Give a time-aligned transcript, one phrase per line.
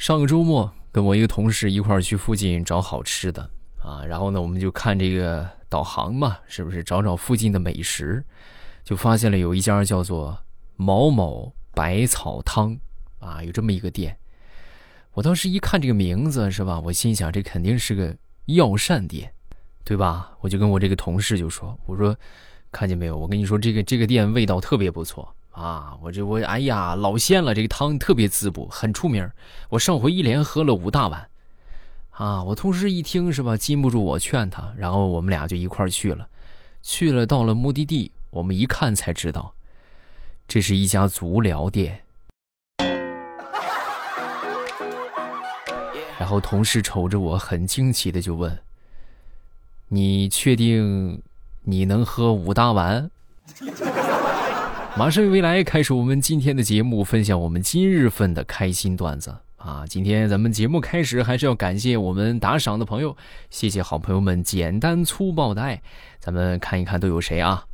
[0.00, 3.50] 上个周末跟我一个同事一块儿去附近找好吃的
[3.82, 8.24] 啊，然后呢，我们就看这个导航嘛，是不是找找附近的美食？
[8.82, 10.38] 就发现了有一家叫做
[10.76, 12.74] 某某百草汤
[13.18, 14.16] 啊，有这么一个店。
[15.12, 19.30] 我当时一看这个名字是吧，我心想这肯定是个药膳店，
[19.84, 20.32] 对吧？
[20.40, 22.16] 我就跟我这个同事就说：“我说
[22.72, 23.18] 看见没有？
[23.18, 25.28] 我跟你说这个这个店味道特别不错。”
[25.60, 29.30] 啊，我这我哎呀，老鲜了，这个汤特别滋补，很出名。
[29.68, 31.28] 我上回一连喝了五大碗，
[32.12, 36.26] 啊，我同事一听是吧，禁不住我劝他，然后我们俩就一块去了。
[36.80, 39.52] 去了，到了目的地，我们一看才知道，
[40.48, 42.00] 这是一家足疗店。
[46.18, 48.58] 然后同事瞅着我，很惊奇的就问
[49.88, 51.20] ：“你确定
[51.64, 53.10] 你能喝五大碗？”
[54.96, 59.84] 马上与未来开始我们今天的节目，分享我们今日份的开心段子啊！
[59.88, 63.16] 今天咱们节目开始还是要感谢我们打赏的朋友，
[63.50, 65.80] 谢谢好朋友们简单粗暴的爱。
[66.18, 67.64] 咱们看一看都有谁啊？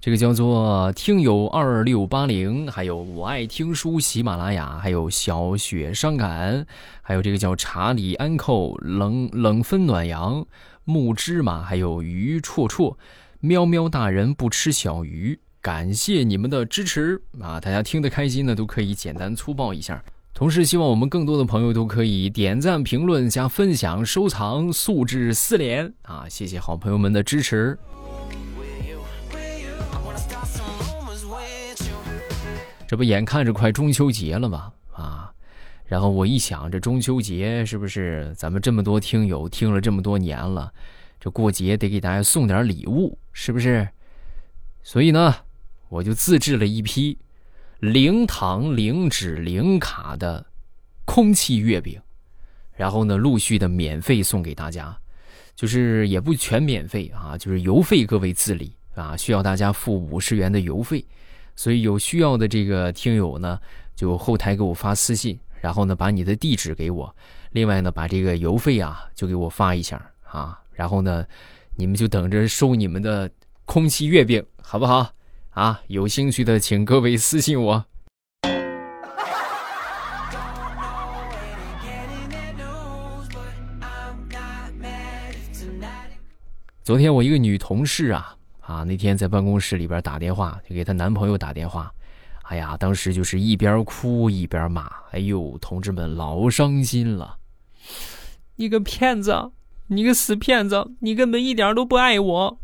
[0.00, 6.66] 这个叫做听友二六八零，还有我爱听书喜马拉雅，还有小雪伤感，
[7.02, 10.46] 还有这个叫查理安扣冷冷分暖阳
[10.84, 12.96] 木芝麻，还有鱼绰绰，
[13.40, 15.40] 喵喵大人不吃小鱼。
[15.64, 17.58] 感谢你们的支持啊！
[17.58, 20.04] 大家听得开心呢，都可以简单粗暴一下。
[20.34, 26.26] 同时，希望我们更多的朋友都可以点赞、评论、加分享、收藏，素质四连啊！
[26.28, 27.78] 谢谢好朋友们的支持。
[32.86, 34.70] 这不眼看着快中秋节了吗？
[34.92, 35.32] 啊，
[35.86, 40.70] 然后我一想，这中秋节是不是咱们这么多听友听了这么多年了，
[41.18, 43.88] 这过节得给大家送点礼物，是不是？
[44.82, 45.34] 所以呢。
[45.94, 47.16] 我就自制了一批
[47.78, 50.44] 零糖、零脂、零卡的
[51.04, 52.00] 空气月饼，
[52.72, 54.98] 然后呢，陆续的免费送给大家，
[55.54, 61.04] 就是也不全免费啊，就是邮费各位自理啊，需要大家付五十元的邮费，
[61.54, 63.56] 所以有需要的这个听友呢，
[63.94, 67.14] 就后台给我发私信，然后呢，把你的地址给我，
[67.52, 71.24] 另外呢，把这个邮费啊，就给我发一下啊，然后呢，
[71.76, 73.30] 你们就等着收你们的
[73.64, 75.13] 空气月饼，好不好？
[75.54, 77.84] 啊，有兴趣的请各位私信我。
[86.82, 91.94] 昨天我一个女同事啊啊，那天在办公室里边打电话，就给她男朋友打电话。
[92.42, 97.38] 哎呀，当时就是一边哭一边骂，哎呦，同志们老伤心了！
[98.56, 99.52] 你个骗子，
[99.86, 102.58] 你个死骗子，你根本一点都不爱我。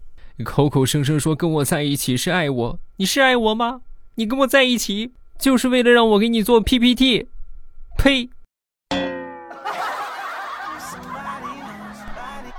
[0.44, 3.82] 口口声声说跟我在一起是爱我，你是爱我吗？
[4.14, 7.28] 你跟我在一起就是为了让我给你做 PPT，
[7.98, 8.30] 呸！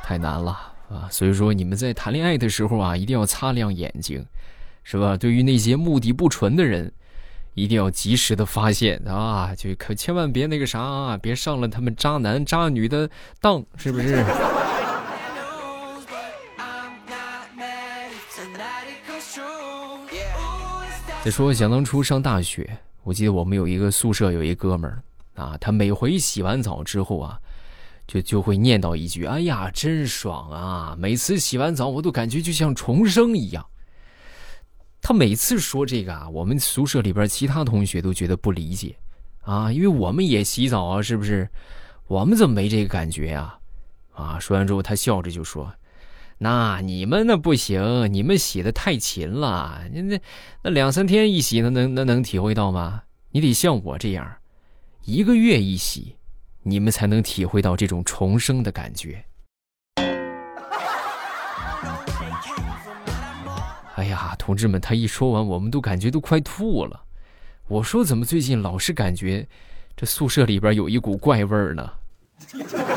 [0.03, 0.51] 太难了
[0.89, 1.07] 啊！
[1.09, 4.25] 所以说你们在谈恋爱的时候啊，一定要擦亮眼睛，
[4.83, 5.15] 是吧？
[5.15, 6.91] 对于那些目的不纯的人，
[7.53, 9.53] 一定要及时的发现啊！
[9.55, 13.09] 就可千万别那个啥，别上了他们渣男渣女的
[13.39, 14.23] 当，是不是？
[21.23, 25.03] 再说，想当初上大学，我记得我们有一个宿舍有一哥们儿
[25.35, 27.39] 啊，他每回洗完澡之后啊，
[28.07, 30.95] 就就会念叨一句：“哎呀，真爽啊！
[30.97, 33.63] 每次洗完澡，我都感觉就像重生一样。”
[34.99, 38.95] 他每次说这个啊，我们宿舍里边其他同学都觉得不理解
[39.41, 41.47] 啊，因为我们也洗澡啊，是不是？
[42.07, 43.59] 我们怎么没这个感觉呀？
[44.15, 44.39] 啊！
[44.39, 45.71] 说完之后，他笑着就说。
[46.43, 50.19] 那你们那不行，你们洗的太勤了，那那
[50.63, 53.03] 那两三天一洗，那能那能体会到吗？
[53.29, 54.27] 你得像我这样，
[55.03, 56.15] 一个月一洗，
[56.63, 59.23] 你们才能体会到这种重生的感觉。
[63.95, 67.03] 哎呀，同志们，他一说完，我们都感觉都快吐了。
[67.67, 69.47] 我说怎么最近老是感觉
[69.95, 71.87] 这宿舍里边有一股怪味儿呢？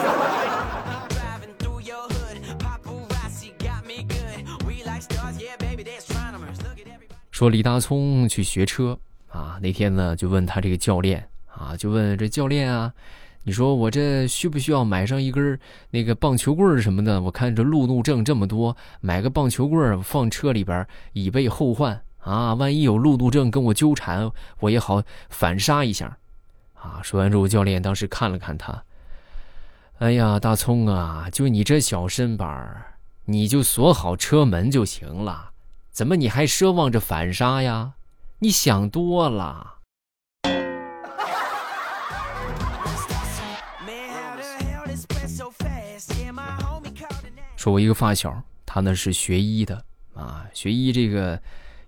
[7.34, 8.96] 说李大聪去学车
[9.28, 12.94] 啊，那天呢就问他这个教练啊，就问这教练啊，
[13.42, 15.58] 你说我这需不需要买上一根
[15.90, 17.20] 那个棒球棍什么的？
[17.20, 26.16] 我看这路怒症这么多，买个棒球棍放车里边以备后患啊，万一有路怒症跟我纠缠，我也好反杀一下
[26.74, 27.00] 啊。
[27.02, 28.80] 说完之后，教练当时看了看他，
[29.98, 32.80] 哎呀，大葱啊，就你这小身板
[33.24, 35.50] 你就锁好车门就行了。
[35.94, 37.92] 怎么你还奢望着反杀呀？
[38.40, 39.76] 你想多了。
[47.56, 51.40] 说我一个发小他呢是学医的啊学医这个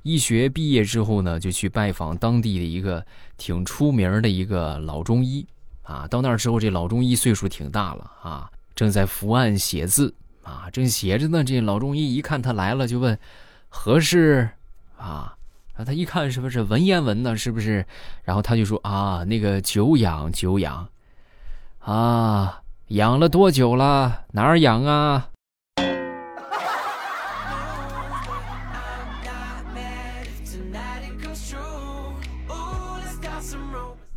[0.05, 3.05] 医学毕业之后呢就去拜访当地的一个
[3.37, 5.45] 挺出名的一个老中医
[5.83, 10.15] 啊到那儿之后这老中医岁数挺大了啊正在伏案写字
[10.45, 13.19] 啊正写着呢这老中医一看他来了就问
[13.69, 14.49] 何事
[14.97, 15.37] 啊？
[15.75, 17.37] 啊，他一看是不是文言文呢？
[17.37, 17.85] 是不是？
[18.25, 20.89] 然后他就说啊，那个久仰久仰，
[21.81, 24.23] 啊，养了多久了？
[24.33, 25.29] 哪儿养啊？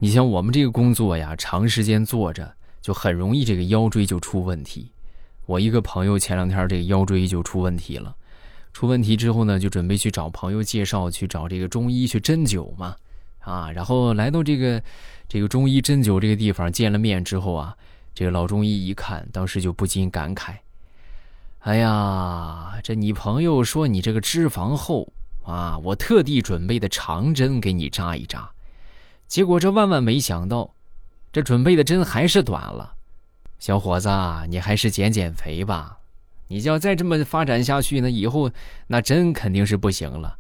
[0.02, 4.94] 你像我们这个工作呀，长时间坐着，就很容易这个腰椎就出问题。
[5.46, 8.16] 我一个朋友前两天这个腰椎就出问题了。
[8.80, 12.96] 出问题之后呢，就准备去找朋友介绍，去找这个中医去针灸嘛，
[13.40, 14.82] 啊，然后来到这个
[15.28, 17.76] 这个中医针灸这个地方，见了面之后啊，
[18.16, 20.54] 这个老中医一看，当时就不禁感慨
[21.60, 25.12] ：“哎呀，这你朋友说你这个脂肪厚
[25.44, 28.50] 啊，我特地准备的长针给你扎一扎，
[29.28, 30.74] 结果这万万没想到，
[31.34, 32.94] 这准备的针还是短了，
[33.60, 34.08] 小伙子，
[34.48, 35.98] 你还是减减肥吧。”
[36.52, 38.50] 你要再这么发展下去呢，以后
[38.88, 40.36] 那真肯定是不行了，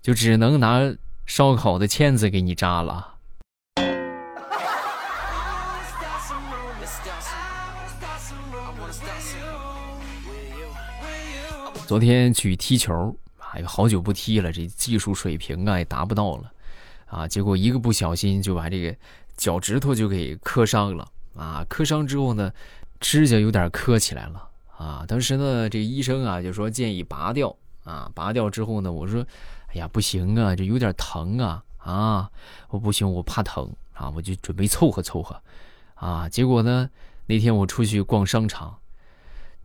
[0.00, 0.80] 就只能拿
[1.26, 3.10] 烧烤的签子给你扎了。
[11.86, 13.14] 昨天去踢球，
[13.52, 16.50] 哎呀，好久不踢了，这技术水平啊也达不到了，
[17.04, 18.96] 啊，结果一个不小心就把这个
[19.36, 21.06] 脚趾头就给磕伤了，
[21.36, 22.50] 啊，磕伤之后呢，
[22.98, 24.48] 指甲有点磕起来了。
[24.76, 27.54] 啊，当时呢，这个医生啊就说建议拔掉
[27.84, 29.24] 啊，拔掉之后呢，我说，
[29.68, 32.30] 哎呀，不行啊，这有点疼啊啊，
[32.70, 35.40] 我不行，我怕疼啊，我就准备凑合凑合，
[35.94, 36.90] 啊，结果呢，
[37.26, 38.76] 那天我出去逛商场，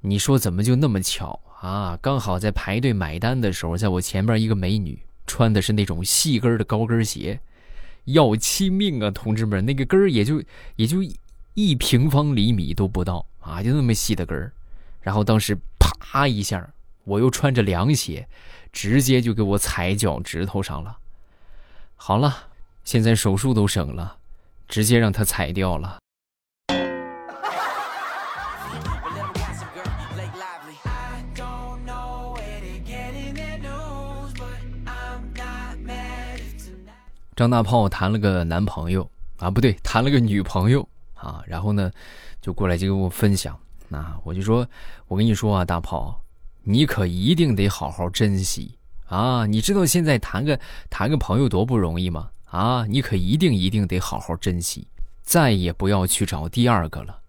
[0.02, 1.98] 你说怎么就那么巧啊？
[2.02, 7.40] 刚好在排队买单的时候，在我前边一个美女穿的是那种细跟的高跟鞋，
[8.06, 10.44] 要亲命啊，同志们，那个跟儿也就
[10.76, 11.00] 也就
[11.56, 14.54] 一平方厘米都不到啊，就那么细的跟儿。
[15.02, 16.70] 然后当时啪一下，
[17.04, 18.28] 我又穿着凉鞋，
[18.72, 20.98] 直接就给我踩脚趾头上了。
[21.96, 22.48] 好了，
[22.84, 24.18] 现在手术都省了，
[24.68, 25.98] 直接让他踩掉了。
[37.36, 41.90] 张大炮谈了个男朋友啊，不对，谈了个女朋友啊，然后呢，
[42.42, 43.58] 就过来就跟我分享。
[43.90, 44.66] 那我就说，
[45.08, 46.22] 我跟你说啊，大炮，
[46.64, 48.76] 你可一定得好好珍惜
[49.08, 49.46] 啊！
[49.48, 50.60] 你知道现在谈个
[50.90, 52.30] 谈个朋友多不容易吗？
[52.46, 54.88] 啊，你可一定一定得好好珍惜，
[55.24, 57.20] 再也不要去找第二个了。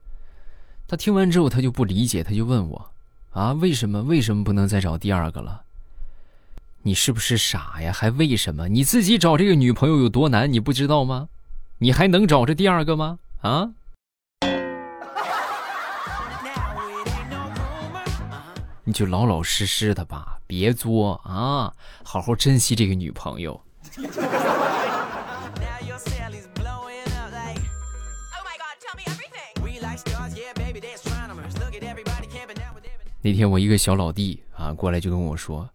[0.86, 2.90] 他听完之后，他就不理解，他就问我，
[3.30, 5.62] 啊，为什么为什么不能再找第二个了？
[6.82, 7.92] 你是不是傻呀？
[7.92, 8.68] 还为什么？
[8.68, 11.28] 你自己找这个女朋友有多难，你不知道吗？
[11.78, 13.18] 你还能找着第二个吗？
[13.40, 13.70] 啊？
[18.84, 21.72] 你就老老实实的吧，别作啊！
[22.02, 23.60] 好好珍惜这个女朋友。
[33.22, 35.68] 那天我一个小老弟啊过来就跟我说：“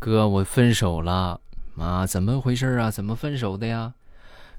[0.00, 1.38] 哥，我分手了
[1.76, 2.90] 啊，怎么回事啊？
[2.90, 3.92] 怎么分手的呀？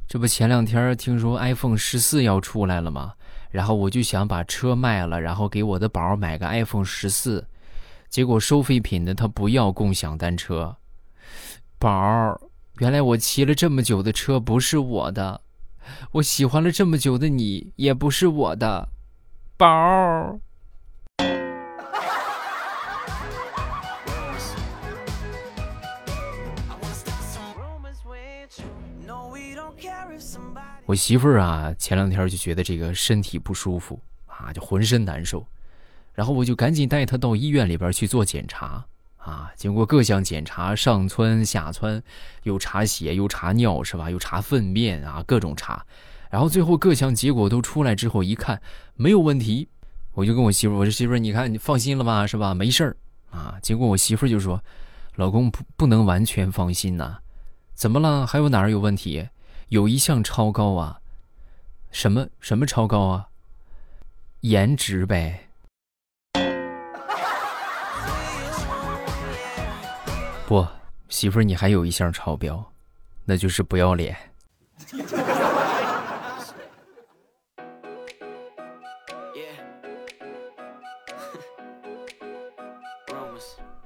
[0.07, 3.13] 这不前两天听说 iPhone 十四要出来了吗？
[3.49, 7.47] 然后我就想把车卖了，然后给我的宝买个 iPhone 十四。”
[8.11, 10.75] 结果收废品的他不要共享单车，
[11.79, 12.37] 宝儿，
[12.79, 15.39] 原来我骑了这么久的车不是我的，
[16.11, 18.89] 我喜欢了这么久的你也不是我的，
[19.55, 20.37] 宝儿。
[30.85, 35.47] 我媳妇儿啊，前两天就觉得这个身体不舒服啊，就浑身难受。
[36.13, 38.85] 然后我就赶紧带他到医院里边去做检查
[39.17, 39.51] 啊！
[39.55, 42.01] 经过各项检查，上蹿下蹿，
[42.43, 44.09] 又查血，又查尿，是吧？
[44.09, 45.85] 又查粪便啊，各种查。
[46.29, 48.61] 然后最后各项结果都出来之后，一看
[48.95, 49.69] 没有问题，
[50.13, 52.53] 我就跟我媳妇我说媳妇你看你放心了吧，是吧？
[52.53, 52.97] 没事儿
[53.29, 53.57] 啊。
[53.61, 54.63] 结果我媳妇就说
[55.15, 57.17] ：“老公不不能完全放心呐，
[57.75, 58.25] 怎么了？
[58.25, 59.27] 还有哪儿有问题？
[59.69, 60.99] 有一项超高啊，
[61.91, 63.27] 什么什么超高啊？
[64.39, 65.49] 颜值呗。”
[70.51, 70.67] 不，
[71.07, 72.61] 媳妇儿，你还有一项超标，
[73.23, 74.17] 那就是不要脸。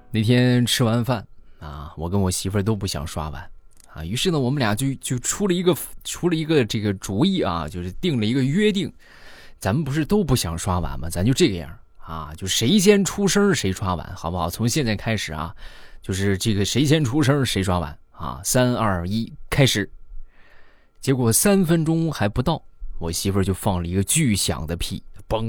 [0.10, 1.24] 那天吃完饭
[1.60, 3.48] 啊，我跟我媳妇儿都不想刷碗
[3.94, 8.92] 啊，于是呢，我们俩就就出了一个出了一个这个主意啊，就是定了一个约定，
[9.60, 11.12] 咱们不是都不想刷碗吗？
[11.12, 14.50] 咱就这个样啊，就谁先出声谁刷碗，好不好？
[14.50, 15.56] 从现在开始啊，
[16.06, 19.90] 就是这个谁先出声谁刷碗啊，三二一，开始。
[21.02, 22.62] 结果三分钟还不到，
[23.00, 25.44] 我媳妇儿就放了一个巨响的屁，嘣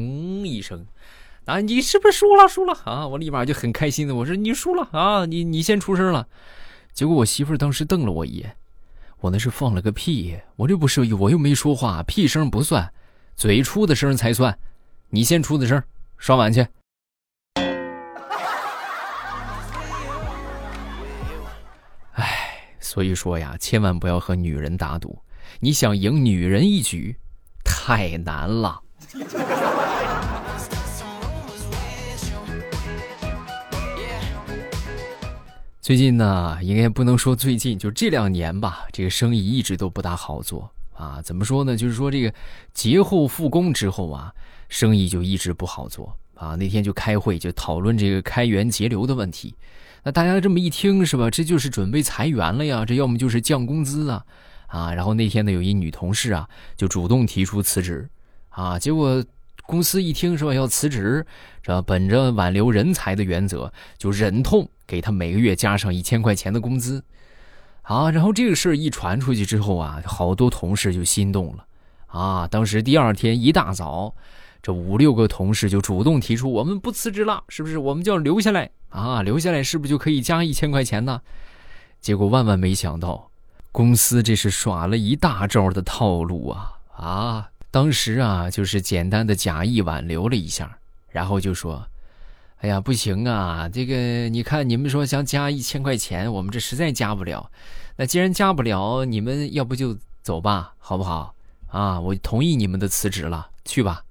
[0.47, 0.83] 一声，
[1.45, 2.49] 啊，你是不是输了？
[2.49, 3.07] 输了啊！
[3.07, 6.27] 我立马就很开心的，我说你输了啊，你你先出声了。
[6.95, 8.57] 结果我媳妇儿当时瞪了我一眼，
[9.21, 12.91] 我那是放了个屁，我这不是我又没说话，屁声不算，
[13.35, 14.59] 嘴出的声才算，
[15.11, 15.83] 你先出的声，
[16.17, 16.67] 刷碗去。
[22.97, 25.19] 所以说呀，千万不要和女人打赌。
[25.61, 27.15] 你想赢女人一局，
[27.62, 28.81] 太难了。
[35.83, 41.21] 最近呢，应该不能说最近，就这两年吧，这个生意一直都不大好做啊。
[41.23, 41.76] 怎么说呢？
[41.76, 42.33] 就是说这个
[42.73, 44.33] 节后复工之后啊，
[44.71, 46.55] 生意就一直不好做啊。
[46.55, 49.55] 那天就开会，就讨论这个开源节流的问题。
[50.07, 51.29] 那大家这么一听是吧？
[51.29, 52.85] 这就是准备裁员了呀？
[52.87, 54.25] 这要么就是降工资啊？
[54.69, 58.09] 啊，然后那天呢，有一女同事啊，就主动提出辞职，
[58.51, 59.25] 啊，结果
[59.67, 61.27] 公司一听说要辞职，
[61.61, 67.03] 这本着挽留人才的原则，就忍痛给她每个月加上一千块钱的工资，
[67.83, 71.67] 啊，然后这个事儿一传出去之后啊，好多同事就心动了，
[72.07, 74.15] 啊，当时第二天一大早，
[74.63, 77.77] 这五六个同事就主动提出，我们不辞职了，是不是？
[77.79, 81.21] 我们就要留下来啊，留下来是不是就可以加一千块钱呢？
[82.00, 83.31] 结果万万没想到。
[83.73, 87.50] 公司这是耍了一大招的套路啊啊！
[87.71, 90.78] 当时啊，就是简单的假意挽留了一下，
[91.11, 91.87] 然后就说
[92.62, 97.50] ：“哎呀，不行啊，这个你看你们说想加一千块钱，我们这实在加不了。
[97.97, 101.35] 那既然加不了，你们要不就走吧，好不好？
[101.69, 104.05] 啊，我同意你们的辞职了，去吧。”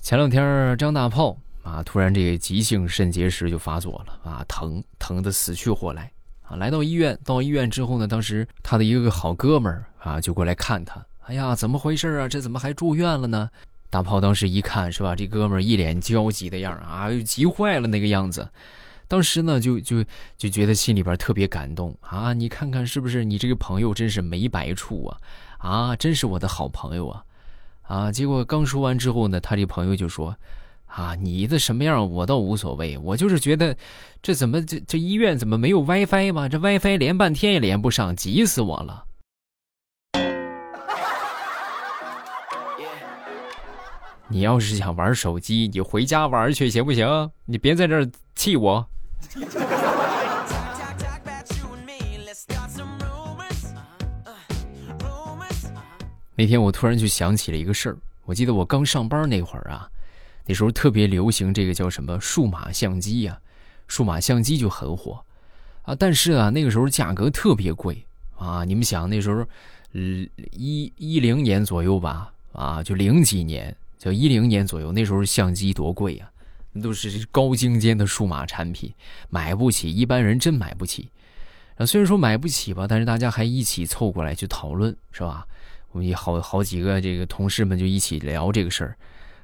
[0.00, 6.10] 前两天张大炮啊，突然这个急性肾结石就发作了啊，疼疼的死去活来
[6.48, 6.56] 啊！
[6.56, 12.26] 来到医院，到医院之后呢，当时他的一个好哥们儿啊就过来看他，哎呀，怎么回事啊？
[12.26, 13.50] 这怎么还住院了呢？
[13.90, 18.48] 大炮当时一看是吧，这哥们儿一脸焦急的样啊，急坏了那个样子，
[19.06, 20.04] 当时呢就就
[20.36, 22.32] 就觉得心里边特别感动啊！
[22.32, 25.18] 你看看是不是你这个朋友真是没白处啊？
[25.58, 27.24] 啊，真是我的好朋友啊！
[27.82, 28.12] 啊！
[28.12, 30.34] 结果刚说完之后呢，他这朋友就说
[30.86, 33.76] ：“啊，你的什么样我倒无所谓，我就是觉得，
[34.22, 36.48] 这怎么这这医院怎么没有 WiFi 吗？
[36.48, 39.04] 这 WiFi 连半天也连不上，急死我了。”
[44.28, 47.30] 你要是想玩手机，你回家玩去行不行？
[47.44, 48.10] 你别在这儿
[48.44, 48.86] 气我。
[56.36, 57.96] 那天我突然就想起了一个事儿，
[58.26, 59.88] 我记得我刚上班那会儿啊，
[60.44, 63.40] 那时候特别流行这个叫什么数码相机呀，
[63.88, 65.24] 数码相机就很火
[65.84, 65.94] 啊。
[65.94, 68.04] 但是啊，那个时候价格特别贵
[68.36, 68.62] 啊。
[68.62, 69.46] 你们想那时候，
[69.92, 76.30] 一一零年左右吧，啊，就零几年，就一零年左右，那时候相机多贵呀，
[76.82, 78.92] 都是高精尖的数码产品，
[79.30, 81.10] 买不起，一般人真买不起。
[81.76, 85.46] 啊，虽然说买不起吧，但是大家还一起凑过来去讨论，是吧？
[85.90, 88.96] 我们好好几个这个同事们就一起聊这个事儿，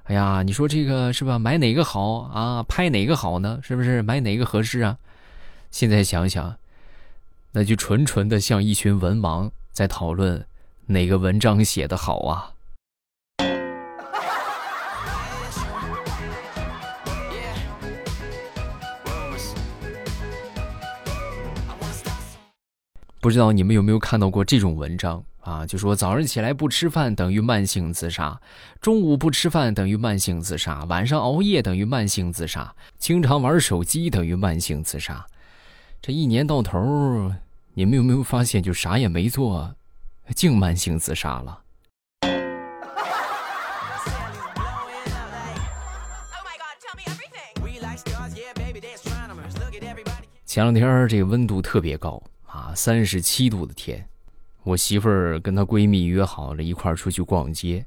[0.05, 1.39] 哎呀，你说这个是吧？
[1.39, 2.63] 买哪个好啊？
[2.65, 3.61] 拍哪个好呢？
[3.63, 4.99] 是不是买哪个合适啊？
[5.71, 6.57] 现在想想，
[7.53, 10.45] 那就纯纯的像一群文盲在讨论
[10.87, 12.55] 哪个文章写的好啊！
[23.21, 25.23] 不知道你们有没有看到过这种文章？
[25.41, 28.41] 啊，就说早上起来不吃饭等于慢性自杀，
[28.81, 35.27] 中午不吃饭等于慢性自杀，晚上熬夜等于慢性自杀，经常玩手机等于慢性自杀。
[36.01, 37.31] 这一年到头，
[37.75, 39.75] 你们有没有发现，就啥也没做，
[40.35, 41.59] 净慢性自杀了？
[50.47, 52.21] 前两天这个温度特别高
[52.53, 54.07] 啊，三十七度的天。
[54.65, 57.87] 我媳妇儿跟她闺蜜约好了一块儿出去逛街，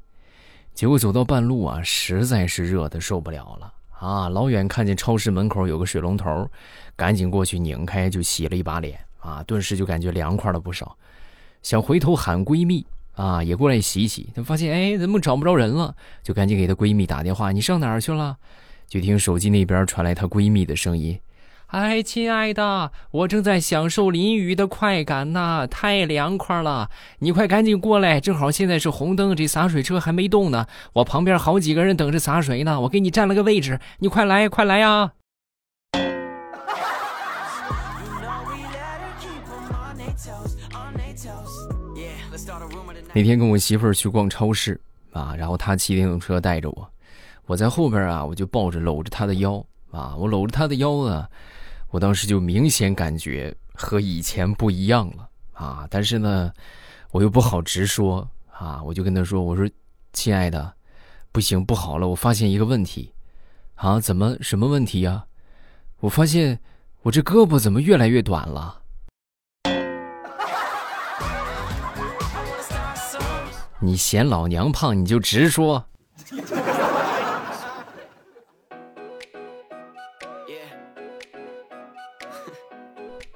[0.72, 4.28] 结果走到半路啊，实在是热的受不了了啊！
[4.28, 6.50] 老远看见超市门口有个水龙头，
[6.96, 10.96] 赶紧过去拧开就洗了一把脸啊，顿时就感觉凉快了不少。
[11.62, 14.30] 想回头喊闺蜜啊，也过来洗洗。
[14.34, 15.94] 她发现哎，怎么找不着人了？
[16.22, 18.36] 就赶紧给她闺蜜打电话：“你上哪儿去了？”
[18.88, 21.18] 就听手机那边传来她闺蜜的声音
[21.74, 26.88] ：“哎，亲爱的，我正在享受淋雨的快感呢，太凉快了！
[27.18, 30.68] 你快赶紧过来，正好现在是红灯，这洒水车还没动呢。
[30.92, 35.14] 我旁边好几个人等着洒水呢，我给你占了个位置，你快来，快来呀！”
[43.12, 44.80] 那天跟我媳妇儿去逛超市
[45.12, 46.88] 啊，然后她骑电动车带着我，
[47.46, 49.54] 我在后边啊，我就抱着搂着她的腰
[49.90, 51.26] 啊，我搂着她的腰呢，
[51.94, 56.52] 我当时就明显感觉和以前不一样了啊，但是呢，
[57.12, 59.64] 我又不好直说啊，我就跟他说，我说，
[60.12, 60.74] 亲爱的，
[61.30, 63.12] 不行，不好了，我发现一个问题，
[63.76, 65.26] 啊，怎么什么问题呀？
[66.00, 66.58] 我发现
[67.02, 68.80] 我这胳膊怎么越来越短了？
[73.78, 75.86] 你嫌老娘胖，你就直说。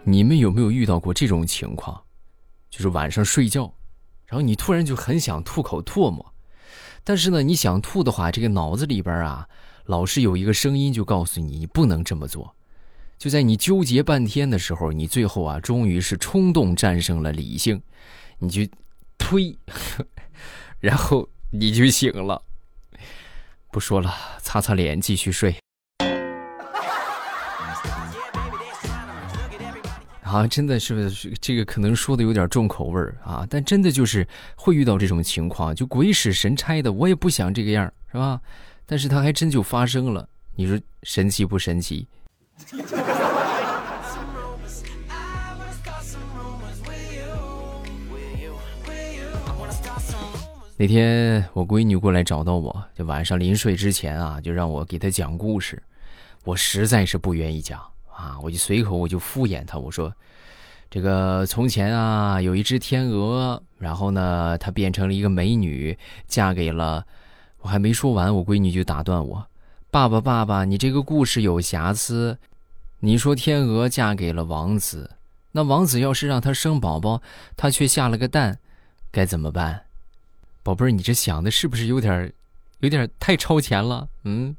[0.08, 2.02] 你们有没有遇到过这种情况？
[2.70, 3.74] 就是晚上睡觉，
[4.24, 6.34] 然后你突然就很想吐口唾沫，
[7.04, 9.46] 但是呢，你想吐的话，这个脑子里边啊，
[9.84, 12.54] 老是有一个声音就告诉你，你不能这么做。
[13.18, 17.82] 就在你纠结半天的时候，你最后啊，终于是冲动战胜了理性，
[18.38, 18.62] 你就
[19.18, 19.58] 推。
[20.80, 22.40] 然后你就醒了，
[23.70, 25.56] 不说了，擦擦脸，继续睡。
[30.28, 38.38] 啊，真的是这个可能说的有点重口味啊，但真的就是会遇到这种情况，就鬼使神差的，我也不想这个样，是吧？
[38.84, 42.06] 但是它还真就发生了，你说神奇不神奇？
[50.76, 55.82] 那天我闺女过来找到我，就晚上临睡之前啊，就让我给她讲故事。
[56.44, 57.80] 我实在是不愿意讲
[58.18, 60.12] 啊，我就随口我就敷衍他，我说
[60.90, 67.06] ：“这个从前啊，有一只天鹅，然后呢，它变成了一个美女，嫁给了……
[67.60, 69.46] 我还没说完，我闺女就打断我
[69.92, 72.36] ：‘爸爸，爸爸，你这个故事有瑕疵。
[72.98, 75.12] 你说天鹅嫁给了王子，
[75.52, 77.22] 那王子要是让她生宝宝，
[77.56, 78.58] 她却下了个蛋，
[79.12, 79.84] 该怎么办？’”
[80.64, 82.32] 宝贝儿，你这想的是不是有点，
[82.80, 84.08] 有点太超前了？
[84.24, 84.56] 嗯。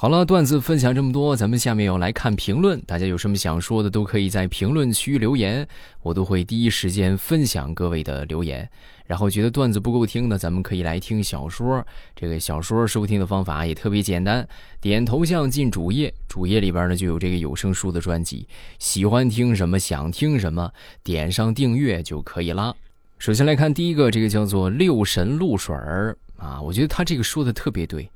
[0.00, 2.80] 好了，段子分享这么多，咱们下面要来看评论。
[2.86, 5.68] 大家有什么想说的，都可以在评论区留言，
[6.00, 8.66] 我都会第一时间分享各位的留言。
[9.04, 11.86] 然后觉得段子不够听的，咱们可以来听小说。
[12.16, 14.48] 这个小说收听的方法也特别简单，
[14.80, 18.48] 点头像进主页，主页里边呢就有这个有声书的专辑。
[18.78, 20.72] 喜欢听什么，想听什么，
[21.04, 22.74] 点上订阅就可以啦。
[23.18, 28.10] 首先来看第一个，这个叫做六神露水儿啊，我觉得他这个说的特别对。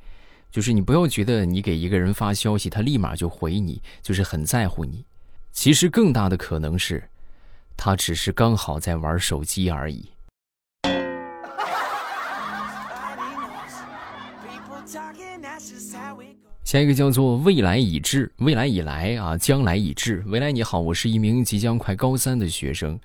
[0.55, 5.05] 就是你不要觉得你给一个人发消息，他立马就回你，就是很在乎你。
[5.51, 7.09] 其实更大的可能是，
[7.77, 10.11] 他只是刚好在玩手机而已。
[16.63, 20.23] 下一个叫做未来已至，未来已来啊，将来已至。
[20.29, 23.01] 未来你好，我是一名即将快高三的学生，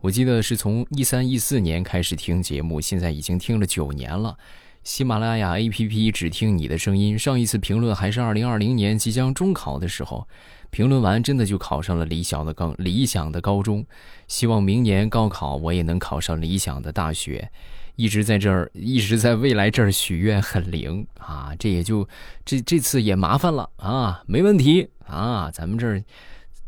[0.00, 4.38] 我记得是从一三一四年开始听节目，现在已经听了九年了。
[4.84, 7.18] 喜马拉雅 APP 只听你的声音。
[7.18, 10.28] 上一次评论还是二零二零年即将中考的时候，
[10.70, 13.86] 评论完真的就考上了理想的高理想的高中。
[14.28, 17.50] 希望明年高考我也能考上理想的大学。
[17.96, 21.52] 一直在这儿，一直在未来这儿许愿很灵啊！
[21.58, 22.06] 这也就
[22.44, 26.02] 这这次也麻烦了啊，没问题啊，咱们这儿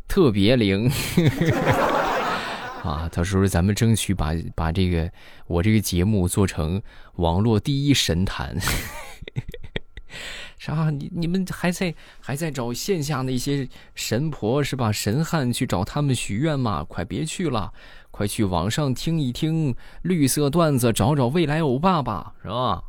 [0.07, 0.89] 特别灵。
[2.87, 5.11] 啊，到时候咱们争取把把这个
[5.47, 6.81] 我这个节目做成
[7.15, 8.55] 网络第一神坛。
[10.57, 10.89] 啥？
[10.89, 14.91] 你你们还在还在找线下那些神婆是吧？
[14.91, 16.83] 神汉去找他们许愿吗？
[16.83, 17.73] 快别去了，
[18.09, 22.81] 快去网上听一听绿色段子，找找未来欧巴吧，是吧？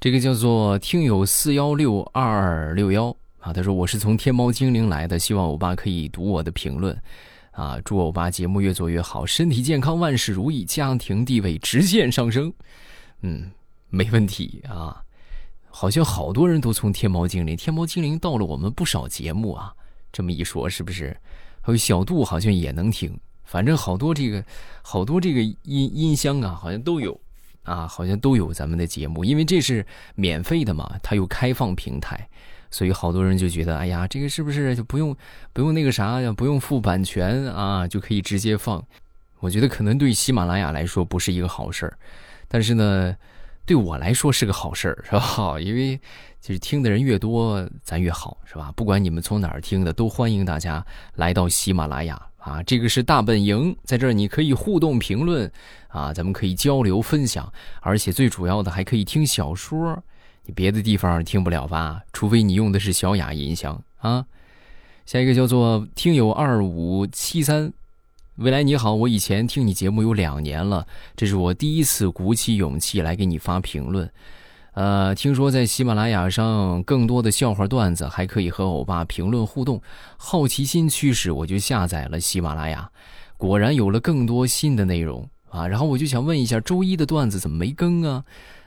[0.00, 6.96] 这个叫做听友四幺六二六幺啊，他说我是从天猫精灵来的，希望欧巴可以读我的评论。
[7.58, 7.76] 啊！
[7.84, 12.52] 祝欧巴节目越做越好，身体健康，万事如意，家庭地位直线上升。
[13.22, 13.50] 嗯，
[13.90, 15.02] 没问题啊。
[15.68, 19.74] 好像好多人都从天猫精灵，天猫精灵到了我们不少节目啊。
[20.12, 21.16] 这么一说，是不是？
[21.60, 24.42] 还有小度好像也能听，反正好多这个
[24.80, 27.20] 好多这个音音箱啊，好像都有
[27.64, 32.28] 啊，好像都有咱们的节目，因为这是免费的嘛，它有开放平台。
[32.70, 35.16] 所以好多人就觉得，哎呀，这个是不是就不用
[35.52, 38.84] 不用那个啥呀，不用付版权啊，就可以直接放？
[39.40, 41.96] 我觉得可能对喜马拉雅来说不是一个好事儿，
[42.48, 43.14] 但是呢，
[43.64, 45.58] 对我来说是个好事儿，是吧？
[45.62, 45.96] 因为
[46.40, 48.72] 就是听的人越多，咱越好，是吧？
[48.74, 52.62] 不管你们从哪儿听的，都欢迎大家来到喜马拉雅啊！
[52.64, 55.50] 这个是大本营，在这儿你可以互动评论
[55.88, 60.02] 啊，咱们可以交流分享，而且最主要的还可以听小说。
[60.54, 62.02] 别的地方听不了吧？
[62.12, 64.24] 除非你用的是小雅音箱啊。
[65.06, 67.72] 下一个叫做听友二五七三，
[68.36, 74.10] 未来你好，我以前听你节目有两年了，这是我第一次鼓起勇气来给你发评论。
[74.74, 79.80] 呃，听说在喜马拉雅上更多的笑话段子还可以和欧巴评论互动，
[80.18, 82.90] 好奇心驱使我就下载了喜马拉雅，
[83.38, 85.66] 果然有了更多新的内容啊。
[85.66, 88.24] 然后我就想问一下，周一的段子怎么没更啊？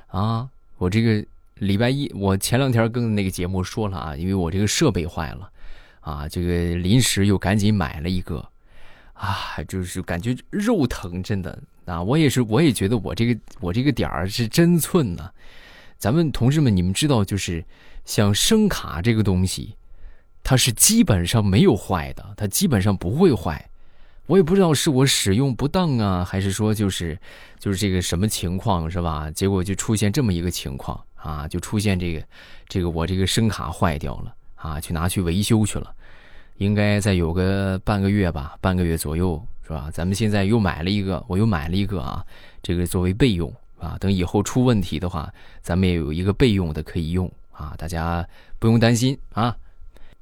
[0.08, 1.24] 啊，我这个。
[1.62, 5.52] 礼拜一，我前两天跟那个节目说了啊，因为我这个设备坏了，
[6.00, 8.43] 啊，这个临时又赶紧买了一个，
[9.13, 15.30] 啊，就是感觉肉疼，真的啊，我也是，我也觉得我这个我这个点儿是真寸呢。
[16.00, 17.63] 咱们同志们，你们知道，就是
[18.06, 19.76] 像声卡这个东西，
[20.41, 23.69] 它是基本上没有坏的，它基本上不会坏。
[24.26, 27.19] 我也不知道是我使用不当啊，还是说就是
[27.60, 29.30] 就是这个什么情况是吧？
[29.30, 31.00] 结果就出现这么一个情况。
[31.22, 32.24] 啊，就出现这个，
[32.68, 35.94] 这个我这个声卡坏掉了啊，去拿去维修去了，
[36.58, 39.90] 应该再有个半个月吧，半个月左右是吧？
[39.94, 42.26] 咱们现在又买了一个，我又买了一个啊，
[42.64, 45.32] 这个作为备用啊，等以后出问题的话，
[45.62, 48.28] 咱们也有一个备用的可以用啊，大家
[48.60, 49.56] 不用担心啊，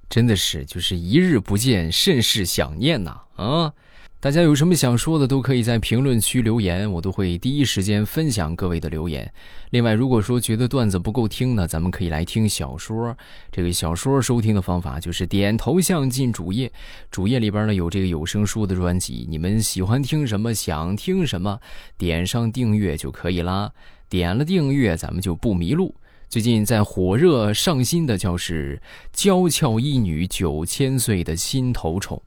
[0.10, 3.74] 真的是就是一日不见，甚是想念呐啊。
[4.22, 9.32] 大家有什么想说的，都可以在评论区留言，我都会第一时间分享各位的留言。
[9.70, 13.18] 另外，如果说觉得段子不够听呢，咱们可以来听小说。
[13.50, 16.70] 这个小说收听的方法就是点头像进主页，
[17.10, 21.58] 主页里边呢有这个有声书的专辑，你们喜欢听什么，想听什么，
[21.98, 23.72] 点上订阅就可以啦。
[24.10, 25.96] 点了订阅，咱们就不迷路。
[26.28, 28.82] 最近在火热上新的叫是
[29.14, 32.22] 《娇俏一女九千岁的心头宠》。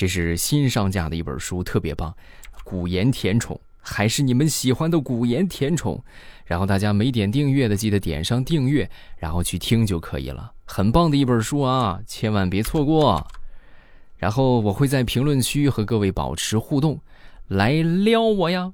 [0.00, 2.16] 这是新上架的一本书，特别棒，
[2.64, 6.02] 古言甜宠，还是你们喜欢的古言甜宠。
[6.46, 10.52] 然后大家没点订阅的，记得点上订阅，然后去听就可以了。
[10.64, 13.28] 很棒的一本书啊，千万别错过。
[14.16, 16.98] 然后我会在评论区和各位保持互动，
[17.48, 18.72] 来撩我呀。